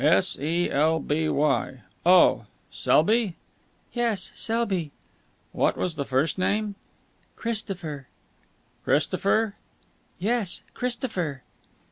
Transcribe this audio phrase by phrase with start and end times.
[0.03, 1.81] "S e l b y.
[2.03, 3.35] Oh, Selby?"
[3.93, 4.89] "Yes, Selby."
[5.51, 6.73] "What was the first name?"
[7.35, 8.07] "Christopher."
[8.83, 9.53] "Christopher?"
[10.17, 11.43] "Yes, Christopher."